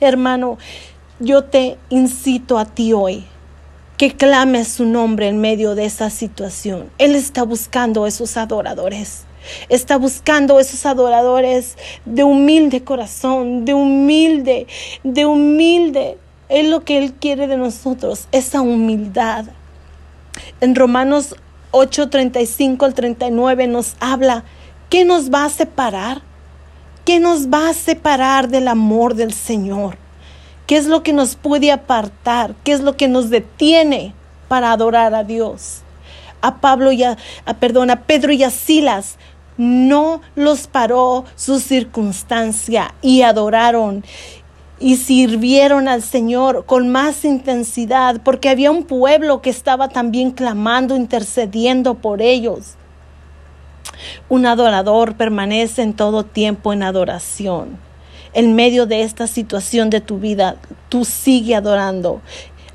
hermano. 0.00 0.58
Yo 1.18 1.44
te 1.44 1.78
incito 1.88 2.58
a 2.58 2.66
ti 2.66 2.92
hoy 2.92 3.24
que 3.96 4.14
clames 4.14 4.68
su 4.68 4.84
nombre 4.84 5.28
en 5.28 5.40
medio 5.40 5.74
de 5.74 5.86
esa 5.86 6.10
situación. 6.10 6.90
Él 6.98 7.14
está 7.14 7.42
buscando 7.42 8.06
esos 8.06 8.36
adoradores. 8.36 9.24
Está 9.68 9.96
buscando 9.96 10.60
esos 10.60 10.86
adoradores 10.86 11.76
de 12.04 12.24
humilde 12.24 12.84
corazón, 12.84 13.64
de 13.64 13.74
humilde, 13.74 14.66
de 15.02 15.26
humilde. 15.26 16.18
Es 16.48 16.68
lo 16.68 16.84
que 16.84 16.98
Él 16.98 17.14
quiere 17.14 17.46
de 17.46 17.56
nosotros, 17.56 18.26
esa 18.32 18.60
humildad. 18.60 19.46
En 20.60 20.74
Romanos 20.74 21.36
8, 21.72 22.10
35 22.10 22.84
al 22.84 22.94
39 22.94 23.66
nos 23.68 23.96
habla, 24.00 24.44
¿qué 24.88 25.04
nos 25.04 25.30
va 25.30 25.44
a 25.44 25.50
separar? 25.50 26.22
¿Qué 27.04 27.20
nos 27.20 27.48
va 27.48 27.68
a 27.68 27.74
separar 27.74 28.48
del 28.48 28.68
amor 28.68 29.14
del 29.14 29.32
Señor? 29.32 29.96
¿Qué 30.66 30.76
es 30.76 30.86
lo 30.86 31.02
que 31.02 31.12
nos 31.12 31.34
puede 31.34 31.72
apartar? 31.72 32.54
¿Qué 32.62 32.72
es 32.72 32.80
lo 32.80 32.96
que 32.96 33.08
nos 33.08 33.30
detiene 33.30 34.14
para 34.48 34.72
adorar 34.72 35.14
a 35.14 35.24
Dios? 35.24 35.82
A 36.42 36.60
Pablo 36.60 36.92
y 36.92 37.02
a, 37.02 37.16
perdón, 37.58 37.90
a 37.90 38.02
Pedro 38.02 38.32
y 38.32 38.44
a 38.44 38.50
Silas 38.50 39.18
no 39.56 40.20
los 40.34 40.66
paró 40.66 41.24
su 41.36 41.60
circunstancia 41.60 42.94
y 43.02 43.22
adoraron 43.22 44.04
y 44.80 44.96
sirvieron 44.96 45.86
al 45.88 46.02
Señor 46.02 46.64
con 46.64 46.88
más 46.88 47.24
intensidad 47.24 48.20
porque 48.24 48.48
había 48.48 48.70
un 48.70 48.84
pueblo 48.84 49.42
que 49.42 49.50
estaba 49.50 49.88
también 49.88 50.30
clamando, 50.30 50.96
intercediendo 50.96 51.94
por 51.94 52.22
ellos. 52.22 52.76
Un 54.30 54.46
adorador 54.46 55.14
permanece 55.16 55.82
en 55.82 55.92
todo 55.92 56.24
tiempo 56.24 56.72
en 56.72 56.82
adoración. 56.82 57.78
En 58.32 58.54
medio 58.54 58.86
de 58.86 59.02
esta 59.02 59.26
situación 59.26 59.90
de 59.90 60.00
tu 60.00 60.18
vida, 60.18 60.56
tú 60.88 61.04
sigue 61.04 61.54
adorando. 61.54 62.22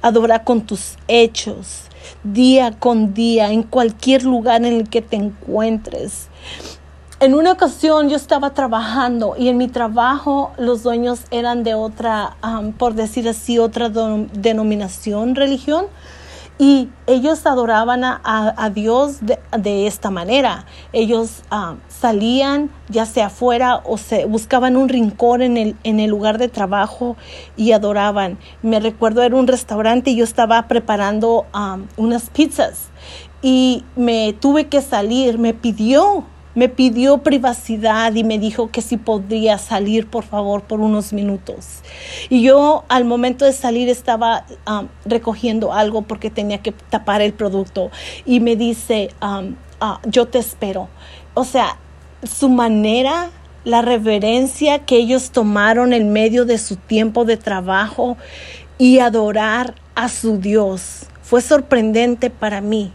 Adora 0.01 0.43
con 0.43 0.61
tus 0.61 0.97
hechos, 1.07 1.85
día 2.33 2.71
con 2.71 3.13
día, 3.13 3.51
en 3.51 3.63
cualquier 3.63 4.23
lugar 4.23 4.65
en 4.65 4.73
el 4.73 4.89
que 4.89 5.01
te 5.01 5.15
encuentres. 5.15 6.27
En 7.21 7.33
una 7.33 7.53
ocasión 7.53 8.09
yo 8.09 8.17
estaba 8.17 8.53
trabajando 8.53 9.35
y 9.37 9.47
en 9.47 9.57
mi 9.57 9.69
trabajo 9.69 10.51
los 10.57 10.83
dueños 10.83 11.21
eran 11.31 11.63
de 11.63 11.73
otra, 11.73 12.35
por 12.77 12.93
decir 12.93 13.29
así, 13.29 13.57
otra 13.57 13.89
denominación, 13.89 15.35
religión. 15.35 15.85
Y 16.57 16.87
ellos 17.05 17.45
adoraban 17.45 18.03
a, 18.05 18.71
Dios 18.73 19.17
de, 19.21 19.87
esta 19.87 20.09
manera. 20.09 20.65
Ellos 20.93 21.43
salían 21.89 22.69
ya 22.87 23.05
sea 23.05 23.27
afuera 23.27 23.81
o 23.83 23.97
se 23.97 24.25
buscaban 24.25 24.77
un 24.77 24.87
rincón 24.87 25.41
en 25.41 25.57
el, 25.57 25.75
en 25.83 25.99
el 25.99 26.09
lugar 26.09 26.37
de 26.37 26.47
trabajo 26.47 27.17
y 27.57 27.73
adoraban. 27.73 28.37
Me 28.61 28.79
recuerdo 28.79 29.21
era 29.21 29.35
un 29.35 29.47
restaurante 29.47 30.11
y 30.11 30.15
yo 30.15 30.23
estaba 30.23 30.67
preparando 30.69 31.45
unas 31.97 32.29
pizzas 32.29 32.89
y 33.41 33.83
me 33.97 34.33
tuve 34.33 34.67
que 34.67 34.81
salir. 34.81 35.37
Me 35.37 35.53
pidió 35.53 36.23
me 36.55 36.69
pidió 36.69 37.19
privacidad 37.19 38.13
y 38.15 38.23
me 38.23 38.39
dijo 38.39 38.71
que 38.71 38.81
si 38.81 38.97
podría 38.97 39.57
salir 39.57 40.07
por 40.07 40.23
favor 40.23 40.63
por 40.63 40.79
unos 40.79 41.13
minutos. 41.13 41.81
Y 42.29 42.41
yo 42.41 42.85
al 42.87 43.05
momento 43.05 43.45
de 43.45 43.53
salir 43.53 43.89
estaba 43.89 44.45
um, 44.67 44.87
recogiendo 45.05 45.73
algo 45.73 46.01
porque 46.01 46.29
tenía 46.29 46.59
que 46.59 46.71
tapar 46.71 47.21
el 47.21 47.33
producto 47.33 47.91
y 48.25 48.39
me 48.39 48.55
dice, 48.55 49.09
um, 49.21 49.55
ah, 49.79 49.99
yo 50.05 50.27
te 50.27 50.39
espero. 50.39 50.87
O 51.33 51.43
sea, 51.43 51.77
su 52.23 52.49
manera, 52.49 53.29
la 53.65 53.81
reverencia 53.81 54.79
que 54.79 54.95
ellos 54.95 55.31
tomaron 55.31 55.93
en 55.93 56.13
medio 56.13 56.45
de 56.45 56.57
su 56.57 56.77
tiempo 56.77 57.25
de 57.25 57.37
trabajo 57.37 58.17
y 58.77 58.99
adorar 58.99 59.75
a 59.93 60.09
su 60.09 60.37
Dios 60.37 61.07
fue 61.21 61.41
sorprendente 61.41 62.29
para 62.29 62.61
mí 62.61 62.93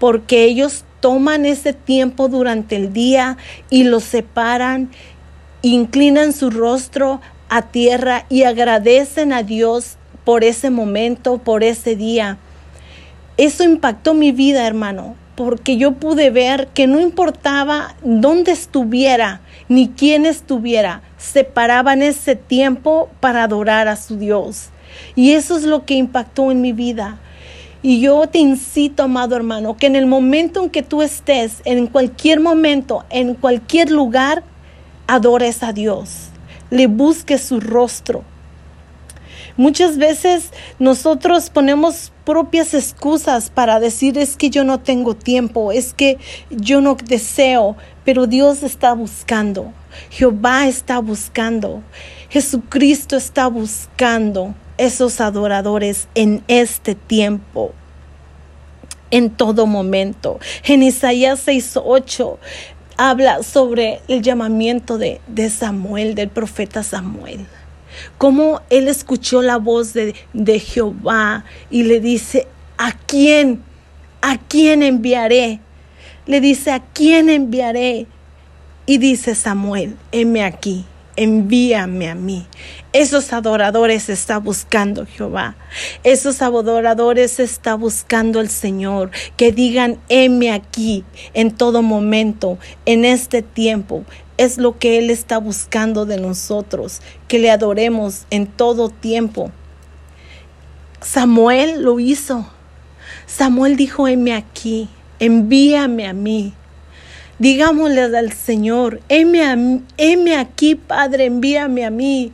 porque 0.00 0.44
ellos 0.44 0.84
toman 1.00 1.46
ese 1.46 1.72
tiempo 1.72 2.28
durante 2.28 2.76
el 2.76 2.92
día 2.92 3.36
y 3.68 3.84
lo 3.84 4.00
separan, 4.00 4.90
inclinan 5.62 6.32
su 6.32 6.50
rostro 6.50 7.20
a 7.48 7.62
tierra 7.62 8.26
y 8.28 8.44
agradecen 8.44 9.32
a 9.32 9.42
Dios 9.42 9.96
por 10.24 10.44
ese 10.44 10.70
momento, 10.70 11.38
por 11.38 11.64
ese 11.64 11.96
día. 11.96 12.38
Eso 13.36 13.64
impactó 13.64 14.14
mi 14.14 14.32
vida, 14.32 14.66
hermano, 14.66 15.16
porque 15.34 15.76
yo 15.76 15.92
pude 15.92 16.30
ver 16.30 16.68
que 16.68 16.86
no 16.86 17.00
importaba 17.00 17.96
dónde 18.02 18.52
estuviera 18.52 19.40
ni 19.68 19.88
quién 19.88 20.26
estuviera, 20.26 21.00
separaban 21.16 22.02
ese 22.02 22.36
tiempo 22.36 23.08
para 23.20 23.44
adorar 23.44 23.88
a 23.88 23.96
su 23.96 24.18
Dios. 24.18 24.68
Y 25.14 25.32
eso 25.32 25.56
es 25.56 25.62
lo 25.62 25.86
que 25.86 25.94
impactó 25.94 26.50
en 26.50 26.60
mi 26.60 26.72
vida. 26.72 27.18
Y 27.82 28.00
yo 28.00 28.26
te 28.26 28.38
incito, 28.38 29.02
amado 29.02 29.36
hermano, 29.36 29.76
que 29.76 29.86
en 29.86 29.96
el 29.96 30.06
momento 30.06 30.62
en 30.62 30.70
que 30.70 30.82
tú 30.82 31.00
estés, 31.00 31.62
en 31.64 31.86
cualquier 31.86 32.38
momento, 32.40 33.04
en 33.08 33.34
cualquier 33.34 33.90
lugar, 33.90 34.42
adores 35.06 35.62
a 35.62 35.72
Dios, 35.72 36.28
le 36.68 36.86
busques 36.88 37.42
su 37.42 37.58
rostro. 37.58 38.22
Muchas 39.56 39.96
veces 39.96 40.52
nosotros 40.78 41.50
ponemos 41.50 42.12
propias 42.24 42.74
excusas 42.74 43.50
para 43.50 43.80
decir 43.80 44.16
es 44.18 44.36
que 44.36 44.50
yo 44.50 44.62
no 44.62 44.80
tengo 44.80 45.14
tiempo, 45.14 45.72
es 45.72 45.94
que 45.94 46.18
yo 46.50 46.80
no 46.80 46.96
deseo, 47.02 47.76
pero 48.04 48.26
Dios 48.26 48.62
está 48.62 48.92
buscando, 48.92 49.72
Jehová 50.10 50.68
está 50.68 50.98
buscando, 50.98 51.82
Jesucristo 52.28 53.16
está 53.16 53.48
buscando 53.48 54.54
esos 54.80 55.20
adoradores 55.20 56.08
en 56.14 56.42
este 56.48 56.94
tiempo, 56.94 57.72
en 59.10 59.28
todo 59.30 59.66
momento. 59.66 60.40
En 60.64 60.82
Isaías 60.82 61.46
6:8 61.46 62.38
habla 62.96 63.42
sobre 63.42 64.00
el 64.08 64.22
llamamiento 64.22 64.96
de, 64.96 65.20
de, 65.26 65.50
Samuel, 65.50 66.14
del 66.14 66.30
profeta 66.30 66.82
Samuel. 66.82 67.46
Cómo 68.16 68.62
él 68.70 68.88
escuchó 68.88 69.42
la 69.42 69.58
voz 69.58 69.92
de, 69.92 70.14
de 70.32 70.58
Jehová 70.58 71.44
y 71.70 71.82
le 71.82 72.00
dice, 72.00 72.46
¿a 72.78 72.92
quién? 72.92 73.62
¿A 74.22 74.38
quién 74.38 74.82
enviaré? 74.82 75.60
Le 76.26 76.40
dice, 76.40 76.70
¿a 76.70 76.80
quién 76.80 77.28
enviaré? 77.28 78.06
Y 78.86 78.96
dice 78.96 79.34
Samuel, 79.34 79.96
heme 80.10 80.42
aquí, 80.42 80.86
envíame 81.16 82.08
a 82.08 82.14
mí. 82.14 82.46
Esos 82.92 83.32
adoradores 83.32 84.08
está 84.08 84.38
buscando 84.38 85.06
Jehová. 85.06 85.56
Esos 86.02 86.42
adoradores 86.42 87.40
está 87.40 87.74
buscando 87.74 88.40
el 88.40 88.48
Señor. 88.48 89.10
Que 89.36 89.52
digan, 89.52 89.98
heme 90.08 90.50
aquí 90.52 91.04
en 91.34 91.50
todo 91.50 91.82
momento, 91.82 92.58
en 92.86 93.04
este 93.04 93.42
tiempo. 93.42 94.04
Es 94.36 94.58
lo 94.58 94.78
que 94.78 94.98
Él 94.98 95.10
está 95.10 95.38
buscando 95.38 96.06
de 96.06 96.18
nosotros, 96.18 97.00
que 97.28 97.38
le 97.38 97.50
adoremos 97.50 98.26
en 98.30 98.46
todo 98.46 98.88
tiempo. 98.88 99.52
Samuel 101.00 101.82
lo 101.82 102.00
hizo. 102.00 102.46
Samuel 103.26 103.76
dijo, 103.76 104.08
heme 104.08 104.34
aquí, 104.34 104.88
envíame 105.18 106.06
a 106.06 106.12
mí. 106.12 106.54
Digámosle 107.40 108.02
al 108.02 108.34
Señor, 108.34 109.00
heme, 109.08 110.36
aquí, 110.36 110.74
Padre, 110.74 111.24
envíame 111.24 111.86
a 111.86 111.90
mí. 111.90 112.32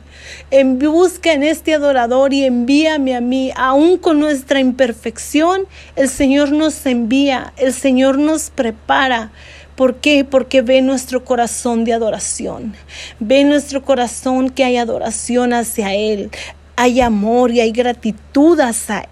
En, 0.51 0.77
busca 0.79 1.31
en 1.31 1.43
este 1.43 1.73
adorador 1.73 2.33
y 2.33 2.43
envíame 2.43 3.15
a 3.15 3.21
mí. 3.21 3.53
Aún 3.55 3.97
con 3.99 4.19
nuestra 4.19 4.59
imperfección, 4.59 5.61
el 5.95 6.09
Señor 6.09 6.51
nos 6.51 6.85
envía, 6.85 7.53
el 7.55 7.71
Señor 7.71 8.17
nos 8.17 8.49
prepara. 8.49 9.31
¿Por 9.77 9.95
qué? 9.95 10.25
Porque 10.25 10.61
ve 10.61 10.81
nuestro 10.81 11.23
corazón 11.23 11.85
de 11.85 11.93
adoración. 11.93 12.75
Ve 13.21 13.45
nuestro 13.45 13.85
corazón 13.85 14.49
que 14.49 14.65
hay 14.65 14.75
adoración 14.75 15.53
hacia 15.53 15.93
Él 15.93 16.31
hay 16.79 17.01
amor 17.01 17.51
y 17.51 17.59
hay 17.59 17.71
gratitud 17.71 18.59
hacia, 18.59 19.09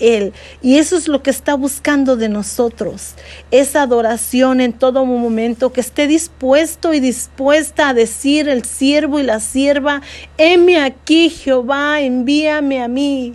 Él. 0.00 0.32
Y 0.62 0.78
eso 0.78 0.96
es 0.96 1.08
lo 1.08 1.22
que 1.22 1.30
está 1.30 1.54
buscando 1.54 2.16
de 2.16 2.28
nosotros. 2.28 3.14
Esa 3.50 3.82
adoración 3.82 4.60
en 4.60 4.72
todo 4.72 5.04
momento, 5.04 5.72
que 5.72 5.80
esté 5.80 6.06
dispuesto 6.06 6.94
y 6.94 7.00
dispuesta 7.00 7.88
a 7.88 7.94
decir 7.94 8.48
el 8.48 8.64
siervo 8.64 9.20
y 9.20 9.22
la 9.22 9.40
sierva, 9.40 10.02
heme 10.38 10.78
aquí 10.78 11.30
Jehová, 11.30 12.00
envíame 12.00 12.82
a 12.82 12.88
mí. 12.88 13.34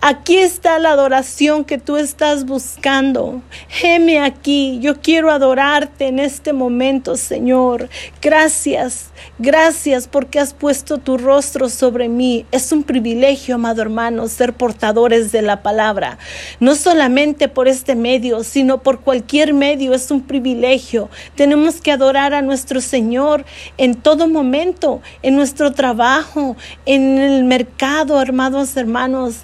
Aquí 0.00 0.38
está 0.38 0.78
la 0.78 0.92
adoración 0.92 1.64
que 1.64 1.76
tú 1.76 1.96
estás 1.96 2.46
buscando. 2.46 3.42
Heme 3.82 4.20
aquí. 4.20 4.78
Yo 4.80 5.00
quiero 5.00 5.28
adorarte 5.28 6.06
en 6.06 6.20
este 6.20 6.52
momento, 6.52 7.16
Señor. 7.16 7.88
Gracias, 8.22 9.10
gracias 9.40 10.06
porque 10.06 10.38
has 10.38 10.54
puesto 10.54 10.98
tu 10.98 11.18
rostro 11.18 11.68
sobre 11.68 12.08
mí. 12.08 12.46
Es 12.52 12.70
un 12.70 12.84
privilegio, 12.84 13.56
amado 13.56 13.82
hermano, 13.82 14.28
ser 14.28 14.52
portadores 14.52 15.32
de 15.32 15.42
la 15.42 15.64
palabra. 15.64 16.18
No 16.60 16.76
solamente 16.76 17.48
por 17.48 17.66
este 17.66 17.96
medio, 17.96 18.44
sino 18.44 18.84
por 18.84 19.00
cualquier 19.00 19.52
medio. 19.52 19.94
Es 19.94 20.12
un 20.12 20.22
privilegio. 20.22 21.10
Tenemos 21.34 21.80
que 21.80 21.90
adorar 21.90 22.34
a 22.34 22.42
nuestro 22.42 22.80
Señor 22.80 23.44
en 23.78 23.96
todo 23.96 24.28
momento, 24.28 25.02
en 25.22 25.34
nuestro 25.34 25.72
trabajo, 25.72 26.56
en 26.86 27.18
el 27.18 27.42
mercado, 27.42 28.20
amados 28.20 28.76
hermanos 28.76 29.42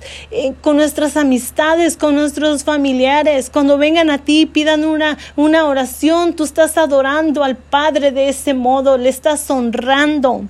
con 0.53 0.77
nuestras 0.77 1.17
amistades, 1.17 1.97
con 1.97 2.15
nuestros 2.15 2.65
familiares. 2.65 3.51
Cuando 3.51 3.79
vengan 3.79 4.11
a 4.11 4.19
ti 4.19 4.47
pidan 4.47 4.85
una, 4.85 5.17
una 5.37 5.65
oración, 5.67 6.35
tú 6.35 6.45
estás 6.45 6.77
adorando 6.77 7.43
al 7.43 7.57
Padre 7.57 8.13
de 8.13 8.29
ese 8.29 8.55
modo, 8.55 8.99
le 8.99 9.09
estás 9.09 9.51
honrando. 9.51 10.43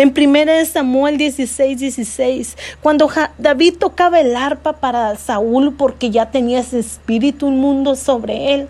En 0.00 0.14
1 0.16 0.64
Samuel 0.64 1.18
16, 1.18 1.80
16, 1.80 2.56
cuando 2.80 3.10
David 3.36 3.78
tocaba 3.80 4.20
el 4.20 4.36
arpa 4.36 4.74
para 4.74 5.16
Saúl 5.16 5.74
porque 5.76 6.10
ya 6.10 6.30
tenía 6.30 6.60
ese 6.60 6.78
espíritu 6.78 7.48
inmundo 7.48 7.96
sobre 7.96 8.54
él, 8.54 8.68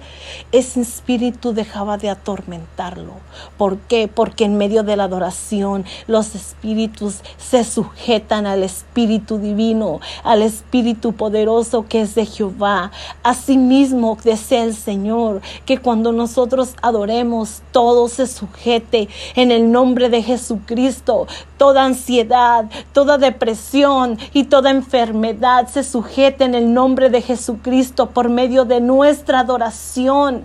ese 0.53 0.81
espíritu 0.81 1.53
dejaba 1.53 1.99
de 1.99 2.09
atormentarlo. 2.09 3.13
¿Por 3.59 3.77
qué? 3.77 4.09
Porque 4.09 4.45
en 4.45 4.57
medio 4.57 4.85
de 4.85 4.97
la 4.97 5.05
adoración 5.05 5.85
los 6.07 6.35
espíritus 6.35 7.17
se 7.37 7.63
sujetan 7.63 8.47
al 8.47 8.63
espíritu 8.63 9.37
divino, 9.37 10.01
al 10.25 10.41
espíritu 10.41 11.13
poderoso 11.13 11.85
que 11.87 12.01
es 12.01 12.15
de 12.15 12.25
Jehová. 12.25 12.91
Asimismo 13.23 14.17
desea 14.25 14.65
el 14.65 14.75
Señor 14.75 15.43
que 15.67 15.77
cuando 15.77 16.11
nosotros 16.11 16.73
adoremos 16.81 17.61
todo 17.71 18.09
se 18.09 18.27
sujete 18.27 19.11
en 19.35 19.51
el 19.51 19.71
nombre 19.71 20.09
de 20.09 20.23
Jesucristo 20.23 21.18
toda 21.57 21.85
ansiedad, 21.85 22.67
toda 22.93 23.19
depresión 23.19 24.19
y 24.33 24.45
toda 24.45 24.71
enfermedad 24.71 25.69
se 25.69 25.83
sujete 25.83 26.45
en 26.45 26.55
el 26.55 26.73
nombre 26.73 27.11
de 27.11 27.23
Jesucristo 27.23 28.11
por 28.11 28.29
medio 28.29 28.65
de 28.65 28.81
nuestra 28.81 29.41
adoración. 29.41 30.45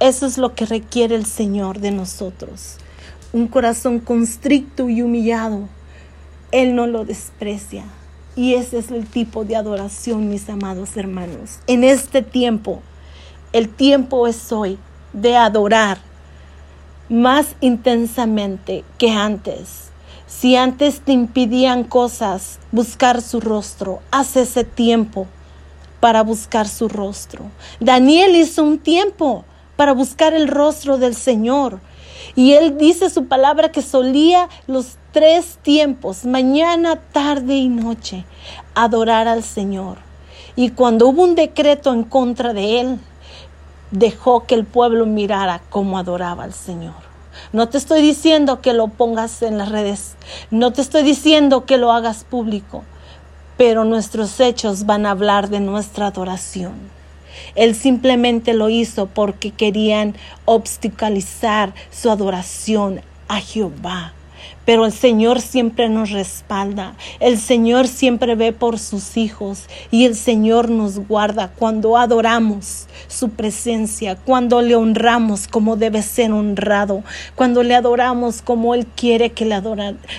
Eso 0.00 0.26
es 0.26 0.38
lo 0.38 0.54
que 0.54 0.66
requiere 0.66 1.14
el 1.14 1.26
Señor 1.26 1.78
de 1.78 1.92
nosotros. 1.92 2.76
Un 3.32 3.46
corazón 3.46 4.00
constricto 4.00 4.88
y 4.88 5.02
humillado. 5.02 5.68
Él 6.50 6.74
no 6.74 6.86
lo 6.86 7.04
desprecia. 7.04 7.84
Y 8.34 8.54
ese 8.54 8.78
es 8.78 8.90
el 8.90 9.06
tipo 9.06 9.44
de 9.44 9.56
adoración, 9.56 10.28
mis 10.28 10.48
amados 10.48 10.96
hermanos. 10.96 11.58
En 11.66 11.84
este 11.84 12.22
tiempo, 12.22 12.82
el 13.52 13.68
tiempo 13.68 14.26
es 14.26 14.50
hoy 14.52 14.78
de 15.12 15.36
adorar 15.36 15.98
más 17.08 17.54
intensamente 17.60 18.84
que 18.96 19.10
antes. 19.10 19.91
Si 20.40 20.56
antes 20.56 21.02
te 21.02 21.12
impidían 21.12 21.84
cosas 21.84 22.58
buscar 22.72 23.22
su 23.22 23.38
rostro, 23.38 24.00
haz 24.10 24.36
ese 24.36 24.64
tiempo 24.64 25.28
para 26.00 26.22
buscar 26.22 26.66
su 26.66 26.88
rostro. 26.88 27.44
Daniel 27.78 28.34
hizo 28.34 28.64
un 28.64 28.78
tiempo 28.78 29.44
para 29.76 29.92
buscar 29.92 30.34
el 30.34 30.48
rostro 30.48 30.98
del 30.98 31.14
Señor. 31.14 31.78
Y 32.34 32.54
él 32.54 32.76
dice 32.76 33.08
su 33.08 33.26
palabra 33.26 33.70
que 33.70 33.82
solía 33.82 34.48
los 34.66 34.96
tres 35.12 35.58
tiempos, 35.62 36.24
mañana, 36.24 36.96
tarde 36.96 37.54
y 37.54 37.68
noche, 37.68 38.24
adorar 38.74 39.28
al 39.28 39.44
Señor. 39.44 39.98
Y 40.56 40.70
cuando 40.70 41.06
hubo 41.08 41.22
un 41.22 41.36
decreto 41.36 41.92
en 41.92 42.02
contra 42.02 42.52
de 42.52 42.80
él, 42.80 42.98
dejó 43.92 44.44
que 44.44 44.56
el 44.56 44.64
pueblo 44.64 45.06
mirara 45.06 45.60
cómo 45.70 45.98
adoraba 45.98 46.42
al 46.42 46.54
Señor. 46.54 47.11
No 47.52 47.68
te 47.68 47.78
estoy 47.78 48.02
diciendo 48.02 48.60
que 48.60 48.72
lo 48.72 48.88
pongas 48.88 49.42
en 49.42 49.58
las 49.58 49.70
redes, 49.70 50.16
no 50.50 50.72
te 50.72 50.82
estoy 50.82 51.02
diciendo 51.02 51.64
que 51.64 51.78
lo 51.78 51.92
hagas 51.92 52.24
público, 52.24 52.84
pero 53.56 53.84
nuestros 53.84 54.40
hechos 54.40 54.86
van 54.86 55.06
a 55.06 55.10
hablar 55.10 55.48
de 55.48 55.60
nuestra 55.60 56.08
adoración. 56.08 56.72
Él 57.54 57.74
simplemente 57.74 58.54
lo 58.54 58.68
hizo 58.68 59.06
porque 59.06 59.50
querían 59.50 60.14
obstaculizar 60.44 61.74
su 61.90 62.10
adoración 62.10 63.00
a 63.28 63.40
Jehová. 63.40 64.12
Pero 64.64 64.86
el 64.86 64.92
Señor 64.92 65.40
siempre 65.40 65.88
nos 65.88 66.10
respalda, 66.10 66.94
el 67.18 67.38
Señor 67.38 67.88
siempre 67.88 68.36
ve 68.36 68.52
por 68.52 68.78
sus 68.78 69.16
hijos 69.16 69.66
y 69.90 70.04
el 70.04 70.14
Señor 70.14 70.70
nos 70.70 70.98
guarda 71.00 71.48
cuando 71.48 71.96
adoramos 71.96 72.86
su 73.08 73.30
presencia, 73.30 74.16
cuando 74.16 74.62
le 74.62 74.76
honramos 74.76 75.48
como 75.48 75.76
debe 75.76 76.02
ser 76.02 76.32
honrado, 76.32 77.02
cuando 77.34 77.62
le 77.62 77.74
adoramos 77.74 78.40
como 78.40 78.74
Él 78.74 78.86
quiere 78.86 79.30
que 79.30 79.44
le, 79.44 79.60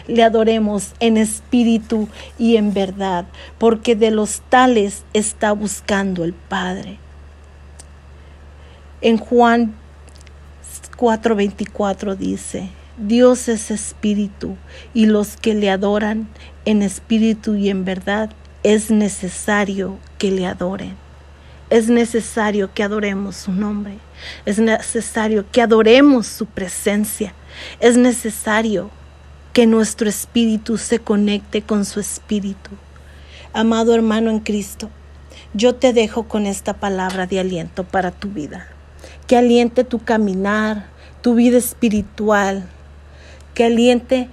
le 0.07 0.23
adoremos 0.23 0.91
en 0.99 1.17
espíritu 1.17 2.09
y 2.37 2.57
en 2.57 2.73
verdad, 2.73 3.25
porque 3.57 3.95
de 3.95 4.11
los 4.11 4.41
tales 4.49 5.03
está 5.13 5.53
buscando 5.53 6.23
el 6.23 6.33
Padre. 6.33 6.97
En 9.01 9.17
Juan 9.17 9.75
4:24 10.97 12.15
dice, 12.15 12.69
Dios 12.97 13.47
es 13.49 13.71
espíritu 13.71 14.55
y 14.93 15.07
los 15.07 15.35
que 15.35 15.55
le 15.55 15.71
adoran 15.71 16.27
en 16.65 16.83
espíritu 16.83 17.55
y 17.55 17.69
en 17.69 17.85
verdad 17.85 18.29
es 18.61 18.91
necesario 18.91 19.97
que 20.19 20.29
le 20.29 20.45
adoren. 20.45 20.95
Es 21.71 21.89
necesario 21.89 22.71
que 22.71 22.83
adoremos 22.83 23.35
su 23.35 23.51
nombre. 23.51 23.97
Es 24.45 24.59
necesario 24.59 25.43
que 25.51 25.63
adoremos 25.63 26.27
su 26.27 26.45
presencia. 26.45 27.33
Es 27.79 27.97
necesario 27.97 28.91
que 29.53 29.65
nuestro 29.65 30.07
espíritu 30.07 30.77
se 30.77 30.99
conecte 30.99 31.63
con 31.63 31.85
su 31.85 31.99
espíritu. 31.99 32.69
Amado 33.53 33.95
hermano 33.95 34.29
en 34.29 34.39
Cristo, 34.39 34.91
yo 35.55 35.73
te 35.73 35.93
dejo 35.93 36.27
con 36.27 36.45
esta 36.45 36.75
palabra 36.75 37.25
de 37.25 37.39
aliento 37.39 37.83
para 37.85 38.11
tu 38.11 38.29
vida. 38.29 38.67
Que 39.25 39.35
aliente 39.35 39.83
tu 39.83 39.97
caminar, 39.97 40.85
tu 41.23 41.33
vida 41.33 41.57
espiritual, 41.57 42.69
que 43.53 43.65
aliente 43.65 44.29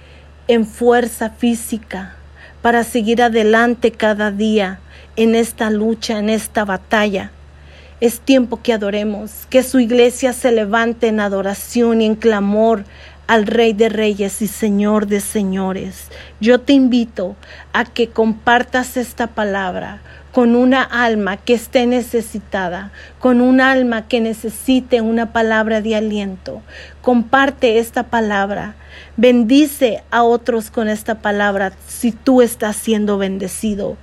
en 0.47 0.65
fuerza 0.65 1.29
física 1.29 2.15
para 2.61 2.83
seguir 2.83 3.21
adelante 3.21 3.91
cada 3.91 4.31
día 4.31 4.79
en 5.15 5.35
esta 5.35 5.69
lucha, 5.69 6.19
en 6.19 6.29
esta 6.29 6.65
batalla. 6.65 7.31
Es 7.99 8.19
tiempo 8.19 8.61
que 8.61 8.73
adoremos, 8.73 9.45
que 9.49 9.63
su 9.63 9.79
iglesia 9.79 10.33
se 10.33 10.51
levante 10.51 11.07
en 11.07 11.19
adoración 11.19 12.01
y 12.01 12.05
en 12.05 12.15
clamor 12.15 12.83
al 13.27 13.45
Rey 13.45 13.73
de 13.73 13.89
Reyes 13.89 14.41
y 14.41 14.47
Señor 14.47 15.07
de 15.07 15.21
Señores. 15.21 16.07
Yo 16.39 16.59
te 16.59 16.73
invito 16.73 17.35
a 17.73 17.85
que 17.85 18.09
compartas 18.09 18.97
esta 18.97 19.27
palabra 19.27 20.01
con 20.31 20.55
una 20.55 20.81
alma 20.81 21.37
que 21.37 21.53
esté 21.53 21.85
necesitada, 21.85 22.91
con 23.19 23.41
un 23.41 23.59
alma 23.59 24.07
que 24.07 24.21
necesite 24.21 25.01
una 25.01 25.33
palabra 25.33 25.81
de 25.81 25.95
aliento. 25.95 26.61
Comparte 27.01 27.79
esta 27.79 28.03
palabra. 28.03 28.75
Bendice 29.17 30.03
a 30.09 30.23
otros 30.23 30.71
con 30.71 30.87
esta 30.87 31.15
palabra 31.21 31.73
si 31.87 32.11
tú 32.11 32.41
estás 32.41 32.75
siendo 32.77 33.17
bendecido. 33.17 33.97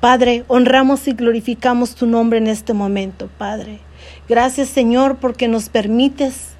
Padre, 0.00 0.44
honramos 0.48 1.08
y 1.08 1.12
glorificamos 1.12 1.94
tu 1.94 2.06
nombre 2.06 2.38
en 2.38 2.48
este 2.48 2.72
momento, 2.74 3.28
Padre. 3.38 3.80
Gracias, 4.28 4.68
Señor, 4.68 5.16
porque 5.16 5.48
nos 5.48 5.68
permites 5.68 6.55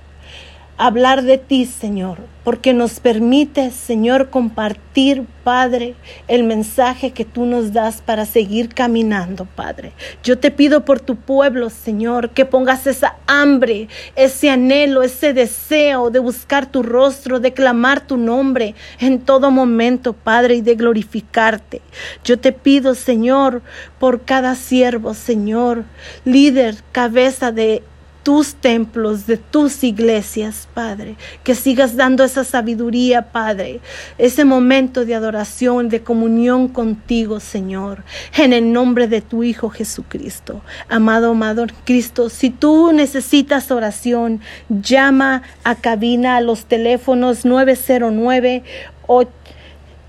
hablar 0.78 1.22
de 1.22 1.38
ti, 1.38 1.64
Señor, 1.64 2.18
porque 2.44 2.74
nos 2.74 3.00
permite, 3.00 3.70
Señor, 3.70 4.30
compartir, 4.30 5.24
Padre, 5.42 5.94
el 6.28 6.44
mensaje 6.44 7.12
que 7.12 7.24
tú 7.24 7.44
nos 7.44 7.72
das 7.72 8.02
para 8.02 8.26
seguir 8.26 8.74
caminando, 8.74 9.46
Padre. 9.46 9.92
Yo 10.22 10.38
te 10.38 10.50
pido 10.50 10.84
por 10.84 11.00
tu 11.00 11.16
pueblo, 11.16 11.70
Señor, 11.70 12.30
que 12.30 12.44
pongas 12.44 12.86
esa 12.86 13.16
hambre, 13.26 13.88
ese 14.16 14.50
anhelo, 14.50 15.02
ese 15.02 15.32
deseo 15.32 16.10
de 16.10 16.18
buscar 16.18 16.66
tu 16.66 16.82
rostro, 16.82 17.40
de 17.40 17.52
clamar 17.52 18.06
tu 18.06 18.16
nombre 18.16 18.74
en 19.00 19.20
todo 19.20 19.50
momento, 19.50 20.12
Padre, 20.12 20.56
y 20.56 20.60
de 20.60 20.74
glorificarte. 20.74 21.80
Yo 22.24 22.38
te 22.38 22.52
pido, 22.52 22.94
Señor, 22.94 23.62
por 23.98 24.24
cada 24.24 24.54
siervo, 24.54 25.14
Señor, 25.14 25.84
líder, 26.24 26.76
cabeza 26.92 27.52
de 27.52 27.82
tus 28.26 28.56
templos, 28.56 29.28
de 29.28 29.36
tus 29.36 29.84
iglesias, 29.84 30.66
Padre. 30.74 31.14
Que 31.44 31.54
sigas 31.54 31.94
dando 31.94 32.24
esa 32.24 32.42
sabiduría, 32.42 33.30
Padre. 33.30 33.78
Ese 34.18 34.44
momento 34.44 35.04
de 35.04 35.14
adoración, 35.14 35.88
de 35.88 36.02
comunión 36.02 36.66
contigo, 36.66 37.38
Señor. 37.38 38.02
En 38.36 38.52
el 38.52 38.72
nombre 38.72 39.06
de 39.06 39.20
tu 39.20 39.44
Hijo 39.44 39.70
Jesucristo. 39.70 40.60
Amado, 40.88 41.30
amado 41.30 41.66
Cristo, 41.84 42.28
si 42.28 42.50
tú 42.50 42.90
necesitas 42.92 43.70
oración, 43.70 44.40
llama 44.68 45.42
a 45.62 45.76
cabina 45.76 46.38
a 46.38 46.40
los 46.40 46.64
teléfonos 46.64 47.44
909 47.44 48.64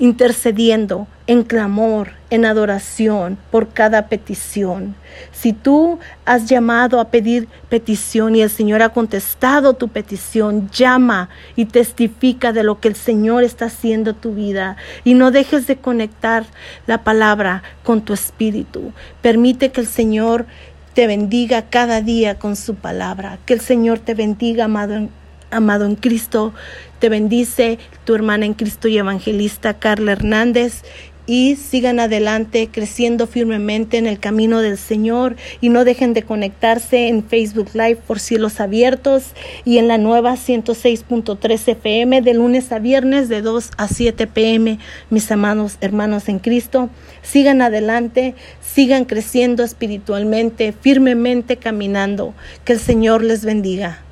intercediendo 0.00 1.06
en 1.26 1.42
clamor, 1.42 2.10
en 2.30 2.44
adoración 2.44 3.36
por 3.50 3.68
cada 3.68 4.08
petición. 4.08 4.94
Si 5.32 5.52
tú 5.52 5.98
has 6.24 6.46
llamado 6.46 7.00
a 7.00 7.10
pedir 7.10 7.48
petición 7.68 8.36
y 8.36 8.42
el 8.42 8.50
Señor 8.50 8.82
ha 8.82 8.90
contestado 8.90 9.74
tu 9.74 9.88
petición, 9.88 10.70
llama 10.70 11.28
y 11.56 11.64
testifica 11.64 12.52
de 12.52 12.62
lo 12.62 12.80
que 12.80 12.88
el 12.88 12.96
Señor 12.96 13.42
está 13.42 13.66
haciendo 13.66 14.10
en 14.10 14.16
tu 14.16 14.34
vida 14.34 14.76
y 15.04 15.14
no 15.14 15.30
dejes 15.30 15.66
de 15.66 15.76
conectar 15.76 16.44
la 16.86 17.02
palabra 17.02 17.62
con 17.82 18.02
tu 18.02 18.12
espíritu. 18.12 18.92
Permite 19.22 19.72
que 19.72 19.80
el 19.80 19.86
Señor 19.88 20.46
te 20.94 21.06
bendiga 21.06 21.62
cada 21.62 22.00
día 22.00 22.38
con 22.38 22.56
su 22.56 22.74
palabra. 22.74 23.38
Que 23.46 23.54
el 23.54 23.60
Señor 23.60 23.98
te 23.98 24.14
bendiga, 24.14 24.64
amado 24.64 24.94
en, 24.94 25.10
amado 25.50 25.84
en 25.84 25.96
Cristo. 25.96 26.54
Te 27.00 27.08
bendice 27.10 27.78
tu 28.04 28.14
hermana 28.14 28.46
en 28.46 28.54
Cristo 28.54 28.88
y 28.88 28.96
evangelista 28.96 29.74
Carla 29.74 30.12
Hernández 30.12 30.82
y 31.26 31.56
sigan 31.56 32.00
adelante 32.00 32.68
creciendo 32.70 33.26
firmemente 33.26 33.98
en 33.98 34.06
el 34.06 34.18
camino 34.18 34.60
del 34.60 34.78
Señor 34.78 35.36
y 35.60 35.68
no 35.68 35.84
dejen 35.84 36.12
de 36.12 36.22
conectarse 36.22 37.08
en 37.08 37.24
Facebook 37.24 37.70
Live 37.74 37.96
por 38.06 38.20
cielos 38.20 38.60
abiertos 38.60 39.32
y 39.64 39.78
en 39.78 39.88
la 39.88 39.98
nueva 39.98 40.34
106.3 40.34 41.68
FM 41.68 42.22
de 42.22 42.34
lunes 42.34 42.70
a 42.72 42.78
viernes 42.78 43.28
de 43.28 43.42
2 43.42 43.70
a 43.76 43.88
7 43.88 44.26
pm, 44.26 44.78
mis 45.10 45.30
amados 45.30 45.78
hermanos 45.80 46.28
en 46.28 46.38
Cristo. 46.38 46.90
Sigan 47.22 47.60
adelante, 47.60 48.34
sigan 48.60 49.04
creciendo 49.04 49.64
espiritualmente, 49.64 50.72
firmemente 50.72 51.56
caminando. 51.56 52.34
Que 52.64 52.74
el 52.74 52.80
Señor 52.80 53.22
les 53.22 53.44
bendiga. 53.44 54.05